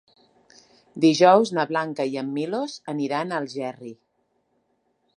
Dijous 1.03 1.51
na 1.59 1.67
Blanca 1.73 2.07
i 2.15 2.19
en 2.23 2.33
Milos 2.39 2.81
aniran 2.97 3.31
a 3.31 3.39
Algerri. 3.45 3.97